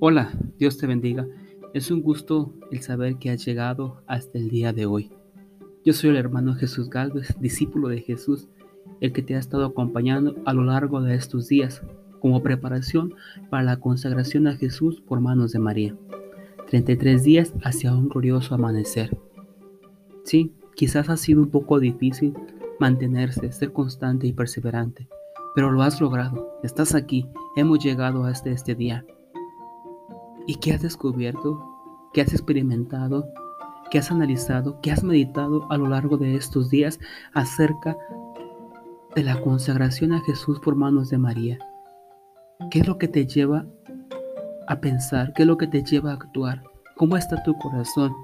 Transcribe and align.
Hola, 0.00 0.30
Dios 0.60 0.78
te 0.78 0.86
bendiga. 0.86 1.26
Es 1.74 1.90
un 1.90 2.02
gusto 2.02 2.54
el 2.70 2.82
saber 2.82 3.16
que 3.16 3.30
has 3.30 3.44
llegado 3.44 4.00
hasta 4.06 4.38
el 4.38 4.48
día 4.48 4.72
de 4.72 4.86
hoy. 4.86 5.10
Yo 5.84 5.92
soy 5.92 6.10
el 6.10 6.16
hermano 6.16 6.54
Jesús 6.54 6.88
Galvez, 6.88 7.34
discípulo 7.40 7.88
de 7.88 8.00
Jesús, 8.00 8.46
el 9.00 9.12
que 9.12 9.22
te 9.22 9.34
ha 9.34 9.40
estado 9.40 9.64
acompañando 9.64 10.36
a 10.46 10.52
lo 10.52 10.62
largo 10.62 11.02
de 11.02 11.16
estos 11.16 11.48
días 11.48 11.82
como 12.20 12.44
preparación 12.44 13.14
para 13.50 13.64
la 13.64 13.80
consagración 13.80 14.46
a 14.46 14.54
Jesús 14.54 15.00
por 15.00 15.18
manos 15.18 15.50
de 15.50 15.58
María. 15.58 15.96
33 16.70 17.24
días 17.24 17.52
hacia 17.64 17.92
un 17.92 18.08
glorioso 18.08 18.54
amanecer. 18.54 19.18
Sí, 20.22 20.52
quizás 20.76 21.08
ha 21.08 21.16
sido 21.16 21.40
un 21.40 21.50
poco 21.50 21.80
difícil 21.80 22.34
mantenerse, 22.78 23.50
ser 23.50 23.72
constante 23.72 24.28
y 24.28 24.32
perseverante, 24.32 25.08
pero 25.56 25.72
lo 25.72 25.82
has 25.82 26.00
logrado. 26.00 26.52
Estás 26.62 26.94
aquí, 26.94 27.26
hemos 27.56 27.82
llegado 27.82 28.22
hasta 28.22 28.50
este 28.50 28.76
día. 28.76 29.04
¿Y 30.48 30.54
qué 30.54 30.72
has 30.72 30.80
descubierto? 30.80 31.62
¿Qué 32.14 32.22
has 32.22 32.32
experimentado? 32.32 33.28
¿Qué 33.90 33.98
has 33.98 34.10
analizado? 34.10 34.80
¿Qué 34.80 34.90
has 34.90 35.04
meditado 35.04 35.70
a 35.70 35.76
lo 35.76 35.88
largo 35.88 36.16
de 36.16 36.36
estos 36.36 36.70
días 36.70 36.98
acerca 37.34 37.98
de 39.14 39.24
la 39.24 39.42
consagración 39.42 40.14
a 40.14 40.22
Jesús 40.22 40.58
por 40.58 40.74
manos 40.74 41.10
de 41.10 41.18
María? 41.18 41.58
¿Qué 42.70 42.78
es 42.78 42.88
lo 42.88 42.96
que 42.96 43.08
te 43.08 43.26
lleva 43.26 43.66
a 44.66 44.80
pensar? 44.80 45.34
¿Qué 45.34 45.42
es 45.42 45.46
lo 45.46 45.58
que 45.58 45.66
te 45.66 45.82
lleva 45.82 46.12
a 46.12 46.14
actuar? 46.14 46.62
¿Cómo 46.96 47.18
está 47.18 47.42
tu 47.42 47.54
corazón? 47.58 48.14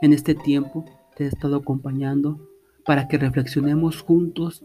En 0.00 0.12
este 0.12 0.36
tiempo 0.36 0.84
te 1.16 1.24
he 1.24 1.26
estado 1.26 1.56
acompañando 1.56 2.38
para 2.84 3.08
que 3.08 3.18
reflexionemos 3.18 4.00
juntos 4.00 4.64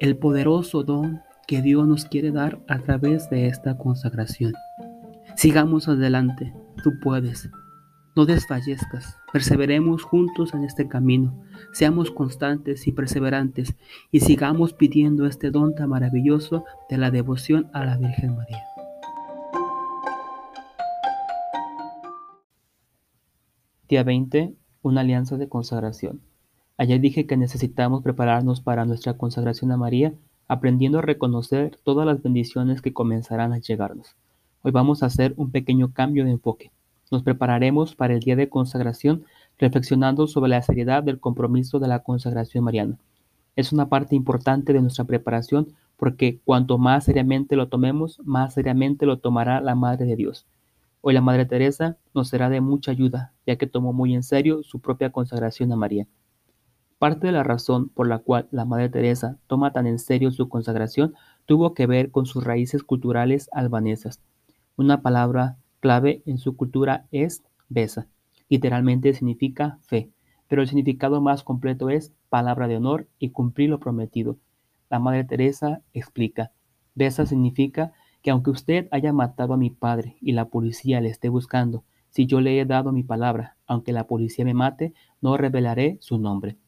el 0.00 0.16
poderoso 0.16 0.82
don 0.82 1.20
que 1.46 1.60
Dios 1.60 1.86
nos 1.86 2.06
quiere 2.06 2.30
dar 2.30 2.64
a 2.68 2.78
través 2.78 3.28
de 3.28 3.48
esta 3.48 3.76
consagración. 3.76 4.54
Sigamos 5.46 5.86
adelante, 5.86 6.52
tú 6.82 6.98
puedes. 6.98 7.48
No 8.16 8.26
desfallezcas, 8.26 9.16
perseveremos 9.32 10.02
juntos 10.02 10.52
en 10.54 10.64
este 10.64 10.88
camino, 10.88 11.40
seamos 11.72 12.10
constantes 12.10 12.88
y 12.88 12.90
perseverantes 12.90 13.76
y 14.10 14.18
sigamos 14.18 14.72
pidiendo 14.72 15.24
este 15.24 15.52
don 15.52 15.76
tan 15.76 15.90
maravilloso 15.90 16.64
de 16.90 16.98
la 16.98 17.12
devoción 17.12 17.70
a 17.72 17.84
la 17.84 17.96
Virgen 17.96 18.34
María. 18.34 18.60
Día 23.88 24.02
20. 24.02 24.52
Una 24.82 25.02
alianza 25.02 25.36
de 25.36 25.48
consagración. 25.48 26.22
Ayer 26.76 27.00
dije 27.00 27.28
que 27.28 27.36
necesitamos 27.36 28.02
prepararnos 28.02 28.60
para 28.60 28.84
nuestra 28.84 29.16
consagración 29.16 29.70
a 29.70 29.76
María, 29.76 30.12
aprendiendo 30.48 30.98
a 30.98 31.02
reconocer 31.02 31.78
todas 31.84 32.04
las 32.04 32.20
bendiciones 32.20 32.82
que 32.82 32.92
comenzarán 32.92 33.52
a 33.52 33.58
llegarnos. 33.58 34.16
Hoy 34.66 34.72
vamos 34.72 35.04
a 35.04 35.06
hacer 35.06 35.32
un 35.36 35.52
pequeño 35.52 35.92
cambio 35.92 36.24
de 36.24 36.32
enfoque. 36.32 36.72
Nos 37.12 37.22
prepararemos 37.22 37.94
para 37.94 38.14
el 38.14 38.18
día 38.18 38.34
de 38.34 38.48
consagración 38.48 39.22
reflexionando 39.60 40.26
sobre 40.26 40.48
la 40.48 40.60
seriedad 40.60 41.04
del 41.04 41.20
compromiso 41.20 41.78
de 41.78 41.86
la 41.86 42.02
consagración 42.02 42.64
mariana. 42.64 42.98
Es 43.54 43.72
una 43.72 43.88
parte 43.88 44.16
importante 44.16 44.72
de 44.72 44.80
nuestra 44.80 45.04
preparación 45.04 45.68
porque 45.96 46.40
cuanto 46.44 46.78
más 46.78 47.04
seriamente 47.04 47.54
lo 47.54 47.68
tomemos, 47.68 48.18
más 48.24 48.54
seriamente 48.54 49.06
lo 49.06 49.20
tomará 49.20 49.60
la 49.60 49.76
Madre 49.76 50.04
de 50.04 50.16
Dios. 50.16 50.48
Hoy 51.00 51.14
la 51.14 51.20
Madre 51.20 51.46
Teresa 51.46 51.96
nos 52.12 52.26
será 52.26 52.50
de 52.50 52.60
mucha 52.60 52.90
ayuda, 52.90 53.34
ya 53.46 53.54
que 53.54 53.68
tomó 53.68 53.92
muy 53.92 54.16
en 54.16 54.24
serio 54.24 54.64
su 54.64 54.80
propia 54.80 55.12
consagración 55.12 55.70
a 55.70 55.76
María. 55.76 56.08
Parte 56.98 57.28
de 57.28 57.32
la 57.32 57.44
razón 57.44 57.88
por 57.88 58.08
la 58.08 58.18
cual 58.18 58.48
la 58.50 58.64
Madre 58.64 58.88
Teresa 58.88 59.38
toma 59.46 59.72
tan 59.72 59.86
en 59.86 60.00
serio 60.00 60.32
su 60.32 60.48
consagración 60.48 61.14
tuvo 61.44 61.72
que 61.72 61.86
ver 61.86 62.10
con 62.10 62.26
sus 62.26 62.42
raíces 62.42 62.82
culturales 62.82 63.48
albanesas. 63.52 64.20
Una 64.78 65.00
palabra 65.00 65.56
clave 65.80 66.22
en 66.26 66.36
su 66.36 66.54
cultura 66.54 67.06
es 67.10 67.42
besa. 67.70 68.08
Literalmente 68.50 69.14
significa 69.14 69.78
fe, 69.80 70.10
pero 70.48 70.60
el 70.60 70.68
significado 70.68 71.22
más 71.22 71.42
completo 71.42 71.88
es 71.88 72.12
palabra 72.28 72.68
de 72.68 72.76
honor 72.76 73.08
y 73.18 73.30
cumplir 73.30 73.70
lo 73.70 73.80
prometido. 73.80 74.36
La 74.90 74.98
Madre 74.98 75.24
Teresa 75.24 75.80
explica, 75.94 76.52
besa 76.94 77.24
significa 77.24 77.94
que 78.20 78.30
aunque 78.30 78.50
usted 78.50 78.88
haya 78.90 79.14
matado 79.14 79.54
a 79.54 79.56
mi 79.56 79.70
padre 79.70 80.18
y 80.20 80.32
la 80.32 80.50
policía 80.50 81.00
le 81.00 81.08
esté 81.08 81.30
buscando, 81.30 81.84
si 82.10 82.26
yo 82.26 82.42
le 82.42 82.60
he 82.60 82.66
dado 82.66 82.92
mi 82.92 83.02
palabra, 83.02 83.56
aunque 83.66 83.92
la 83.92 84.06
policía 84.06 84.44
me 84.44 84.52
mate, 84.52 84.92
no 85.22 85.38
revelaré 85.38 85.96
su 86.00 86.18
nombre. 86.18 86.58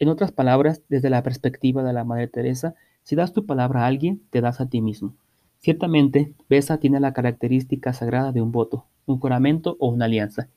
En 0.00 0.08
otras 0.08 0.32
palabras, 0.32 0.82
desde 0.88 1.10
la 1.10 1.22
perspectiva 1.22 1.84
de 1.84 1.92
la 1.92 2.04
Madre 2.04 2.26
Teresa, 2.26 2.74
si 3.04 3.14
das 3.14 3.32
tu 3.32 3.46
palabra 3.46 3.84
a 3.84 3.86
alguien, 3.86 4.22
te 4.30 4.40
das 4.40 4.60
a 4.60 4.68
ti 4.68 4.80
mismo. 4.80 5.14
Ciertamente, 5.58 6.34
Besa 6.48 6.78
tiene 6.78 7.00
la 7.00 7.12
característica 7.12 7.92
sagrada 7.92 8.32
de 8.32 8.40
un 8.40 8.52
voto, 8.52 8.86
un 9.06 9.18
juramento 9.18 9.76
o 9.80 9.88
una 9.88 10.04
alianza. 10.04 10.48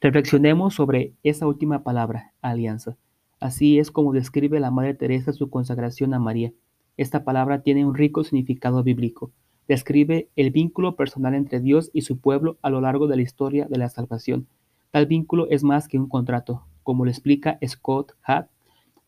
Reflexionemos 0.00 0.74
sobre 0.74 1.14
esa 1.22 1.46
última 1.46 1.82
palabra, 1.82 2.32
alianza. 2.42 2.96
Así 3.40 3.78
es 3.78 3.90
como 3.90 4.12
describe 4.12 4.60
la 4.60 4.70
Madre 4.70 4.94
Teresa 4.94 5.32
su 5.32 5.50
consagración 5.50 6.14
a 6.14 6.18
María. 6.18 6.52
Esta 6.96 7.24
palabra 7.24 7.62
tiene 7.62 7.84
un 7.84 7.94
rico 7.94 8.22
significado 8.22 8.82
bíblico. 8.82 9.32
Describe 9.66 10.28
el 10.36 10.50
vínculo 10.50 10.94
personal 10.94 11.34
entre 11.34 11.60
Dios 11.60 11.90
y 11.92 12.02
su 12.02 12.18
pueblo 12.18 12.58
a 12.60 12.70
lo 12.70 12.80
largo 12.80 13.06
de 13.06 13.16
la 13.16 13.22
historia 13.22 13.66
de 13.66 13.78
la 13.78 13.88
salvación. 13.88 14.46
Tal 14.90 15.06
vínculo 15.06 15.48
es 15.48 15.64
más 15.64 15.88
que 15.88 15.98
un 15.98 16.08
contrato, 16.08 16.66
como 16.82 17.04
lo 17.04 17.10
explica 17.10 17.58
Scott 17.66 18.12
Hart, 18.22 18.50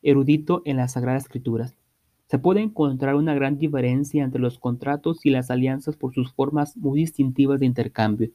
erudito 0.03 0.63
en 0.65 0.79
las 0.79 0.93
Sagradas 0.93 1.25
Escrituras. 1.25 1.77
Se 2.27 2.41
puede 2.41 2.61
encontrar 2.61 3.15
una 3.15 3.35
gran 3.35 3.57
diferencia 3.57 4.25
entre 4.25 4.41
los 4.41 4.59
contratos 4.59 5.25
y 5.25 5.31
las 5.31 5.49
alianzas 5.51 5.97
por 5.97 6.13
sus 6.13 6.33
formas 6.33 6.77
muy 6.77 6.99
distintivas 6.99 7.61
de 7.61 7.67
intercambio. 7.67 8.31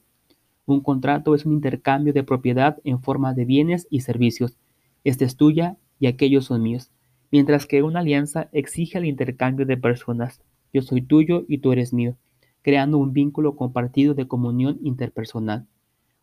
Un 0.64 0.80
contrato 0.80 1.34
es 1.34 1.44
un 1.44 1.52
intercambio 1.52 2.14
de 2.14 2.24
propiedad 2.24 2.78
en 2.84 3.02
forma 3.02 3.34
de 3.34 3.44
bienes 3.44 3.86
y 3.90 4.00
servicios. 4.00 4.56
Esta 5.04 5.26
es 5.26 5.36
tuya 5.36 5.76
y 6.00 6.06
aquellos 6.06 6.46
son 6.46 6.62
míos. 6.62 6.90
Mientras 7.30 7.66
que 7.66 7.82
una 7.82 8.00
alianza 8.00 8.48
exige 8.52 8.96
el 8.96 9.04
intercambio 9.04 9.66
de 9.66 9.76
personas. 9.76 10.40
Yo 10.72 10.80
soy 10.80 11.02
tuyo 11.02 11.44
y 11.46 11.58
tú 11.58 11.72
eres 11.72 11.92
mío, 11.92 12.16
creando 12.62 12.96
un 12.96 13.12
vínculo 13.12 13.56
compartido 13.56 14.14
de 14.14 14.26
comunión 14.26 14.78
interpersonal. 14.82 15.66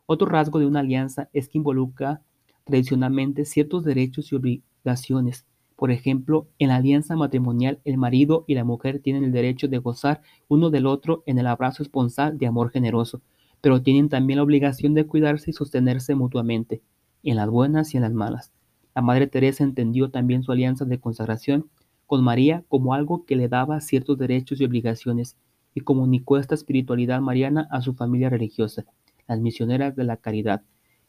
Otro 0.07 0.27
rasgo 0.27 0.57
de 0.57 0.65
una 0.65 0.79
alianza 0.79 1.29
es 1.33 1.49
que 1.49 1.59
involucra 1.59 2.23
tradicionalmente 2.63 3.45
ciertos 3.45 3.83
derechos 3.83 4.31
y 4.31 4.35
obligaciones 4.35 5.45
por 5.79 5.91
ejemplo, 5.91 6.49
en 6.59 6.67
la 6.67 6.75
alianza 6.75 7.15
matrimonial 7.15 7.79
el 7.85 7.97
marido 7.97 8.43
y 8.47 8.55
la 8.55 8.65
mujer 8.65 8.99
tienen 8.99 9.23
el 9.23 9.31
derecho 9.31 9.69
de 9.69 9.77
gozar 9.77 10.21
uno 10.49 10.71
del 10.71 10.85
otro 10.85 11.23
en 11.25 11.39
el 11.39 11.47
abrazo 11.47 11.83
esponsal 11.83 12.37
de 12.37 12.47
amor 12.47 12.69
generoso, 12.69 13.21
pero 13.61 13.81
tienen 13.81 14.09
también 14.09 14.37
la 14.37 14.43
obligación 14.43 14.93
de 14.93 15.05
cuidarse 15.05 15.51
y 15.51 15.53
sostenerse 15.53 16.15
mutuamente, 16.15 16.81
en 17.23 17.37
las 17.37 17.49
buenas 17.49 17.93
y 17.93 17.97
en 17.97 18.03
las 18.03 18.11
malas. 18.11 18.51
La 18.93 19.01
Madre 19.01 19.27
Teresa 19.27 19.63
entendió 19.63 20.11
también 20.11 20.43
su 20.43 20.51
alianza 20.51 20.83
de 20.83 20.99
consagración 20.99 21.69
con 22.07 22.25
María 22.25 22.65
como 22.67 22.93
algo 22.93 23.23
que 23.23 23.37
le 23.37 23.47
daba 23.47 23.79
ciertos 23.79 24.17
derechos 24.17 24.59
y 24.59 24.65
obligaciones, 24.65 25.37
y 25.73 25.79
comunicó 25.79 26.37
esta 26.37 26.55
espiritualidad 26.55 27.21
mariana 27.21 27.69
a 27.71 27.79
su 27.81 27.93
familia 27.93 28.29
religiosa, 28.29 28.83
las 29.29 29.39
misioneras 29.39 29.95
de 29.95 30.03
la 30.03 30.17
caridad. 30.17 30.61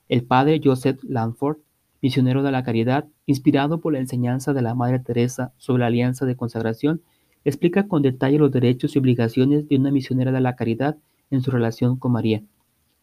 El 0.09 0.23
padre 0.23 0.61
Joseph 0.63 1.03
Lanford 1.03 1.57
misionero 2.03 2.43
de 2.43 2.53
la 2.53 2.63
caridad, 2.63 3.07
inspirado 3.27 3.81
por 3.81 3.93
la 3.93 3.99
enseñanza 3.99 4.53
de 4.53 4.63
la 4.63 4.75
Madre 4.75 4.99
Teresa 4.99 5.53
sobre 5.59 5.81
la 5.81 5.87
alianza 5.87 6.27
de 6.27 6.37
consagración, 6.37 7.03
explica 7.45 7.89
con 7.89 8.03
detalle 8.03 8.39
los 8.39 8.51
derechos 8.51 8.95
y 8.95 8.99
obligaciones 8.99 9.69
de 9.69 9.77
una 9.77 9.91
misionera 9.91 10.33
de 10.33 10.41
la 10.41 10.57
caridad 10.57 10.97
en 11.31 11.43
su 11.43 11.51
relación 11.51 11.97
con 11.97 12.13
María, 12.13 12.43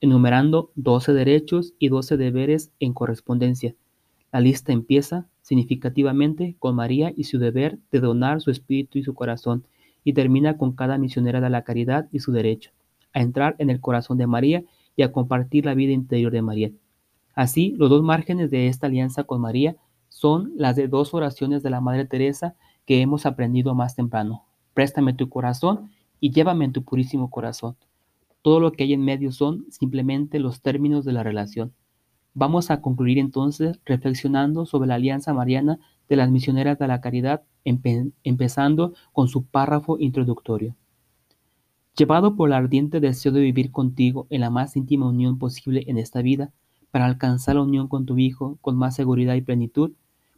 enumerando 0.02 0.72
12 0.76 1.14
derechos 1.14 1.74
y 1.80 1.90
12 1.90 2.18
deberes 2.18 2.72
en 2.80 2.94
correspondencia. 2.94 3.76
La 4.32 4.40
lista 4.40 4.74
empieza 4.74 5.28
significativamente 5.42 6.56
con 6.60 6.76
María 6.76 7.14
y 7.16 7.24
su 7.24 7.40
deber 7.40 7.80
de 7.92 8.00
donar 8.00 8.42
su 8.42 8.52
espíritu 8.52 9.00
y 9.00 9.04
su 9.04 9.14
corazón, 9.14 9.66
y 10.04 10.14
termina 10.14 10.58
con 10.58 10.74
cada 10.74 10.98
misionera 10.98 11.42
de 11.42 11.50
la 11.50 11.64
caridad 11.64 12.08
y 12.12 12.20
su 12.20 12.32
derecho 12.32 12.72
a 13.18 13.22
entrar 13.22 13.56
en 13.58 13.70
el 13.70 13.82
corazón 13.82 14.18
de 14.18 14.28
María 14.28 14.64
y 14.96 15.02
a 15.02 15.12
compartir 15.12 15.66
la 15.66 15.74
vida 15.74 15.92
interior 15.92 16.32
de 16.32 16.42
María. 16.42 16.72
Así, 17.38 17.76
los 17.78 17.92
dos 17.92 18.02
márgenes 18.02 18.50
de 18.50 18.68
esta 18.68 18.88
alianza 18.88 19.24
con 19.24 19.42
María 19.42 19.76
son 20.10 20.54
las 20.56 20.76
de 20.76 20.88
dos 20.88 21.14
oraciones 21.14 21.62
de 21.62 21.70
la 21.70 21.82
Madre 21.82 22.06
Teresa 22.06 22.56
que 22.88 23.00
hemos 23.00 23.28
aprendido 23.28 23.76
más 23.76 23.96
temprano. 23.96 24.46
Préstame 24.74 25.14
tu 25.14 25.30
corazón 25.30 25.92
y 26.20 26.32
llévame 26.32 26.66
en 26.66 26.74
tu 26.74 26.84
purísimo 26.84 27.30
corazón. 27.30 27.78
Todo 28.42 28.60
lo 28.60 28.72
que 28.72 28.86
hay 28.86 28.94
en 28.94 29.06
medio 29.06 29.32
son 29.32 29.68
simplemente 29.70 30.40
los 30.40 30.62
términos 30.62 31.06
de 31.06 31.12
la 31.12 31.22
relación. 31.22 31.74
Vamos 32.34 32.72
a 32.72 32.82
concluir 32.82 33.20
entonces 33.20 33.80
reflexionando 33.86 34.66
sobre 34.66 34.88
la 34.88 34.96
alianza 34.96 35.32
mariana 35.32 35.78
de 36.10 36.16
las 36.16 36.32
misioneras 36.32 36.80
de 36.80 36.88
la 36.88 37.02
caridad, 37.02 37.44
empezando 37.64 38.96
con 39.14 39.28
su 39.28 39.46
párrafo 39.46 40.00
introductorio. 40.00 40.76
Llevado 41.96 42.36
por 42.36 42.50
el 42.50 42.54
ardiente 42.54 43.00
deseo 43.00 43.32
de 43.32 43.42
vivir 43.42 43.72
contigo 43.72 44.26
en 44.32 44.42
la 44.42 44.50
más 44.50 44.76
íntima 44.76 45.08
unión 45.08 45.38
posible 45.38 45.84
en 45.86 46.00
esta 46.00 46.24
vida, 46.24 46.52
para 46.98 47.06
alcanzar 47.06 47.58
la 47.58 47.62
unión 47.62 47.88
con 47.88 48.08
tu 48.08 48.18
Hijo 48.18 48.58
con 48.60 48.76
más 48.76 48.96
seguridad 48.96 49.36
y 49.36 49.42
plenitud, 49.42 49.92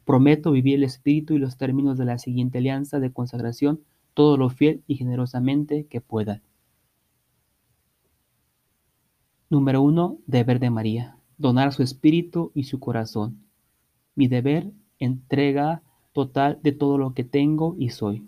prometo 0.03 0.51
vivir 0.51 0.75
el 0.75 0.83
espíritu 0.83 1.33
y 1.33 1.37
los 1.37 1.55
términos 1.55 1.97
de 1.97 2.03
la 2.03 2.17
siguiente 2.17 2.57
alianza 2.57 2.99
de 2.99 3.13
consagración 3.13 3.79
todo 4.13 4.35
lo 4.35 4.49
fiel 4.49 4.83
y 4.85 4.95
generosamente 4.95 5.85
que 5.85 6.01
pueda. 6.01 6.41
Número 9.49 9.81
uno, 9.81 10.17
deber 10.27 10.59
de 10.59 10.69
María, 10.69 11.17
donar 11.37 11.71
su 11.71 11.81
espíritu 11.81 12.51
y 12.53 12.65
su 12.65 12.81
corazón. 12.81 13.39
Mi 14.13 14.27
deber, 14.27 14.69
entrega 14.97 15.81
total 16.11 16.59
de 16.61 16.73
todo 16.73 16.97
lo 16.97 17.13
que 17.13 17.23
tengo 17.23 17.77
y 17.79 17.91
soy. 17.91 18.27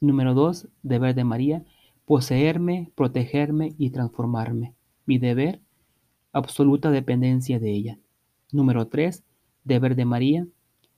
Número 0.00 0.34
dos, 0.34 0.66
deber 0.82 1.14
de 1.14 1.22
María, 1.22 1.64
poseerme, 2.06 2.90
protegerme 2.96 3.72
y 3.78 3.90
transformarme. 3.90 4.74
Mi 5.06 5.18
deber, 5.18 5.60
absoluta 6.32 6.90
dependencia 6.90 7.58
de 7.58 7.70
ella. 7.72 7.98
Número 8.52 8.88
tres, 8.88 9.24
deber 9.64 9.96
de 9.96 10.04
María, 10.04 10.46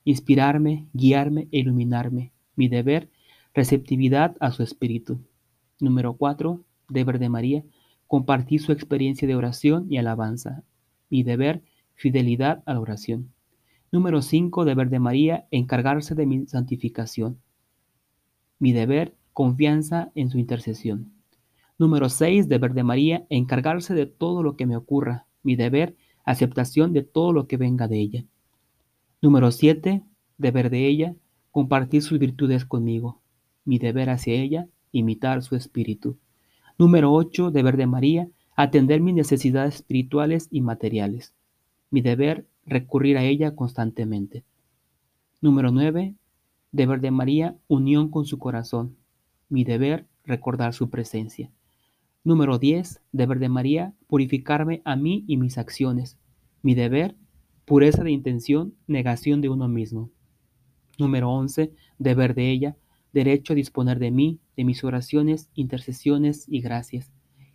inspirarme, 0.03 0.87
guiarme 0.93 1.47
e 1.51 1.59
iluminarme. 1.59 2.31
Mi 2.55 2.67
deber, 2.67 3.09
receptividad 3.53 4.35
a 4.39 4.51
su 4.51 4.63
espíritu. 4.63 5.19
Número 5.79 6.13
cuatro, 6.13 6.63
deber 6.89 7.19
de 7.19 7.29
María, 7.29 7.63
compartir 8.07 8.61
su 8.61 8.71
experiencia 8.71 9.27
de 9.27 9.35
oración 9.35 9.87
y 9.89 9.97
alabanza. 9.97 10.63
Mi 11.09 11.23
deber, 11.23 11.63
fidelidad 11.95 12.63
a 12.65 12.73
la 12.73 12.79
oración. 12.79 13.31
Número 13.91 14.21
cinco, 14.21 14.65
deber 14.65 14.89
de 14.89 14.99
María, 14.99 15.47
encargarse 15.51 16.15
de 16.15 16.25
mi 16.25 16.47
santificación. 16.47 17.39
Mi 18.59 18.71
deber, 18.71 19.15
confianza 19.33 20.11
en 20.15 20.29
su 20.29 20.39
intercesión. 20.39 21.12
Número 21.79 22.07
6. 22.07 22.47
Deber 22.47 22.73
de 22.73 22.83
María, 22.83 23.25
encargarse 23.29 23.95
de 23.95 24.05
todo 24.05 24.43
lo 24.43 24.55
que 24.55 24.65
me 24.65 24.77
ocurra. 24.77 25.25
Mi 25.41 25.55
deber, 25.55 25.95
aceptación 26.23 26.93
de 26.93 27.01
todo 27.01 27.33
lo 27.33 27.47
que 27.47 27.57
venga 27.57 27.87
de 27.87 27.99
ella. 27.99 28.25
Número 29.21 29.51
7. 29.51 30.03
Deber 30.37 30.69
de 30.69 30.87
ella, 30.87 31.15
compartir 31.51 32.03
sus 32.03 32.19
virtudes 32.19 32.65
conmigo. 32.65 33.21
Mi 33.65 33.79
deber 33.79 34.09
hacia 34.09 34.35
ella, 34.35 34.67
imitar 34.91 35.41
su 35.41 35.55
espíritu. 35.55 36.17
Número 36.77 37.11
8. 37.11 37.49
Deber 37.49 37.77
de 37.77 37.87
María, 37.87 38.29
atender 38.55 39.01
mis 39.01 39.15
necesidades 39.15 39.75
espirituales 39.75 40.47
y 40.51 40.61
materiales. 40.61 41.33
Mi 41.89 42.01
deber, 42.01 42.45
recurrir 42.65 43.17
a 43.17 43.23
ella 43.23 43.55
constantemente. 43.55 44.43
Número 45.41 45.71
9. 45.71 46.13
Deber 46.71 47.01
de 47.01 47.11
María, 47.11 47.55
unión 47.67 48.09
con 48.09 48.25
su 48.25 48.37
corazón. 48.37 48.95
Mi 49.49 49.63
deber, 49.63 50.05
recordar 50.23 50.73
su 50.73 50.89
presencia. 50.89 51.51
Número 52.25 52.57
10. 52.57 53.01
Deber 53.11 53.39
de 53.39 53.49
María, 53.49 53.93
purificarme 54.07 54.81
a 54.85 54.95
mí 54.95 55.25
y 55.27 55.35
mis 55.35 55.57
acciones. 55.57 56.17
Mi 56.61 56.73
deber, 56.73 57.17
pureza 57.65 58.01
de 58.01 58.11
intención, 58.11 58.75
negación 58.87 59.41
de 59.41 59.49
uno 59.49 59.67
mismo. 59.67 60.09
Número 60.97 61.29
11. 61.29 61.73
Deber 61.99 62.33
de 62.33 62.49
ella, 62.49 62.77
derecho 63.11 63.51
a 63.51 63.55
disponer 63.57 63.99
de 63.99 64.11
mí, 64.11 64.39
de 64.55 64.63
mis 64.63 64.85
oraciones, 64.85 65.49
intercesiones 65.53 66.45
y 66.47 66.61
gracias. 66.61 67.11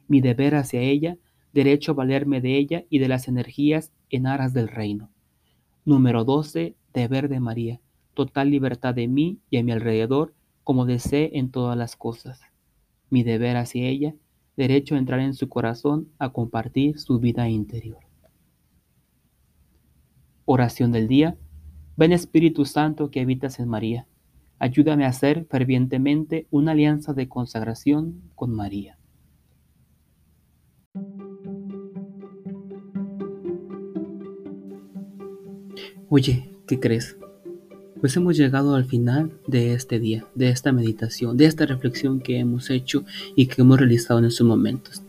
Mi 0.06 0.20
deber 0.20 0.55
hacia 0.55 0.82
ella, 0.82 1.17
derecho 1.55 1.93
a 1.93 1.94
valerme 1.94 2.43
de 2.43 2.59
ella 2.59 2.85
y 2.91 2.99
de 2.99 3.09
las 3.09 3.26
energías 3.26 3.91
en 4.11 4.26
aras 4.26 4.53
del 4.53 4.69
reino. 4.69 5.11
Número 5.87 6.25
12. 6.25 6.76
Deber 6.93 7.31
de 7.31 7.41
María, 7.41 7.81
total 8.12 8.50
libertad 8.50 8.94
de 8.94 9.09
mí 9.09 9.38
y 9.49 9.56
a 9.56 9.62
mi 9.62 9.73
alrededor, 9.73 10.35
como 10.62 10.85
desee 10.85 11.38
en 11.38 11.50
todas 11.50 11.79
las 11.79 11.97
cosas. 11.97 12.43
Mi 13.09 13.23
deber 13.23 13.56
hacia 13.56 13.87
ella, 13.87 14.14
derecho 14.59 14.97
a 14.97 14.99
entrar 14.99 15.21
en 15.21 15.35
su 15.35 15.49
corazón 15.49 16.09
a 16.19 16.33
compartir 16.33 16.99
su 16.99 17.21
vida 17.21 17.49
interior. 17.49 18.01
Oración 20.45 20.91
del 20.91 21.07
día. 21.07 21.37
Ven 21.97 22.13
Espíritu 22.13 22.65
Santo 22.65 23.11
que 23.11 23.21
habitas 23.21 23.61
en 23.61 23.69
María. 23.69 24.09
Ayúdame 24.59 25.05
a 25.05 25.11
hacer 25.11 25.47
fervientemente 25.49 26.49
una 26.51 26.73
alianza 26.73 27.15
de 27.15 27.29
consagración 27.29 28.21
con 28.35 28.51
María. 28.53 28.99
Oye, 36.09 36.51
¿qué 36.67 36.81
crees? 36.81 37.17
Pues 38.00 38.17
hemos 38.17 38.37
llegado 38.37 38.77
al 38.77 38.85
final 38.85 39.33
de 39.49 39.75
este 39.75 39.99
día, 39.99 40.25
de 40.37 40.50
esta 40.50 40.71
meditación, 40.71 41.37
de 41.37 41.47
esta 41.47 41.67
reflexión 41.67 42.21
que 42.21 42.39
hemos 42.39 42.71
hecho 42.71 43.05
y 43.35 43.47
que 43.47 43.62
hemos 43.62 43.79
realizado 43.79 44.21
en 44.21 44.27
estos 44.27 44.47
momentos. 44.47 45.03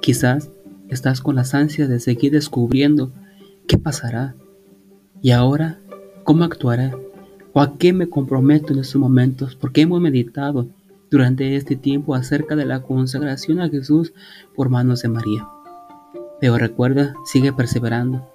Quizás 0.00 0.50
estás 0.88 1.20
con 1.20 1.36
las 1.36 1.54
ansias 1.54 1.88
de 1.88 2.00
seguir 2.00 2.32
descubriendo 2.32 3.12
qué 3.68 3.78
pasará 3.78 4.34
y 5.22 5.30
ahora 5.30 5.78
cómo 6.24 6.42
actuará 6.42 6.96
o 7.52 7.60
a 7.60 7.78
qué 7.78 7.92
me 7.92 8.08
comprometo 8.08 8.72
en 8.72 8.80
estos 8.80 9.00
momentos 9.00 9.54
porque 9.54 9.82
hemos 9.82 10.00
meditado 10.00 10.66
durante 11.10 11.54
este 11.54 11.76
tiempo 11.76 12.16
acerca 12.16 12.56
de 12.56 12.64
la 12.64 12.82
consagración 12.82 13.60
a 13.60 13.68
Jesús 13.68 14.12
por 14.56 14.70
manos 14.70 15.02
de 15.02 15.08
María. 15.08 15.48
Pero 16.40 16.58
recuerda, 16.58 17.14
sigue 17.24 17.52
perseverando, 17.52 18.28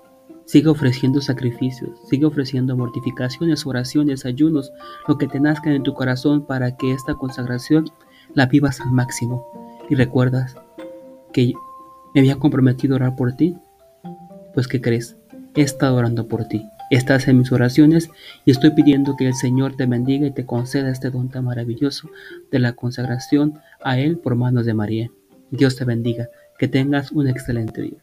Sigue 0.46 0.68
ofreciendo 0.68 1.22
sacrificios, 1.22 1.92
sigue 2.10 2.26
ofreciendo 2.26 2.76
mortificaciones, 2.76 3.66
oraciones, 3.66 4.26
ayunos, 4.26 4.72
lo 5.08 5.18
que 5.18 5.28
te 5.28 5.40
nazca 5.40 5.74
en 5.74 5.84
tu 5.84 5.94
corazón 5.94 6.46
para 6.46 6.76
que 6.76 6.92
esta 6.92 7.16
consagración 7.16 7.86
la 8.34 8.48
vivas 8.48 8.82
al 8.82 8.92
máximo. 8.92 9.46
Y 9.90 9.96
recuerdas 9.96 10.56
que 11.32 11.54
me 12.14 12.22
había 12.22 12.36
comprometido 12.38 12.94
a 12.94 12.98
orar 12.98 13.16
por 13.16 13.34
ti. 13.34 13.56
Pues 14.54 14.68
¿qué 14.68 14.82
crees? 14.82 15.18
He 15.56 15.62
estado 15.62 15.96
orando 15.96 16.28
por 16.28 16.46
ti. 16.46 16.64
Estás 16.90 17.28
en 17.28 17.40
mis 17.40 17.52
oraciones 17.52 18.10
y 18.46 18.52
estoy 18.52 18.72
pidiendo 18.72 19.16
que 19.16 19.28
el 19.28 19.34
Señor 19.34 19.76
te 19.76 19.86
bendiga 19.86 20.28
y 20.28 20.32
te 20.32 20.46
conceda 20.46 20.92
este 20.92 21.10
don 21.10 21.30
tan 21.30 21.46
maravilloso 21.46 22.10
de 22.52 22.60
la 22.60 22.74
consagración 22.74 23.60
a 23.84 23.98
Él 23.98 24.18
por 24.18 24.36
manos 24.36 24.66
de 24.66 24.74
María. 24.74 25.10
Dios 25.50 25.76
te 25.76 25.86
bendiga. 25.86 26.30
Que 26.60 26.68
tengas 26.68 27.12
un 27.12 27.28
excelente 27.28 27.82
día. 27.82 27.98